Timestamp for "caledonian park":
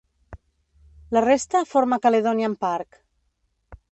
2.05-3.01